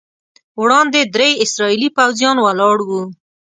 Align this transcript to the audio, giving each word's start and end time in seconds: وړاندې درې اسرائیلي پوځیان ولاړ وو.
وړاندې 0.61 0.99
درې 1.15 1.29
اسرائیلي 1.43 1.89
پوځیان 1.97 2.37
ولاړ 2.41 2.77
وو. 2.87 3.01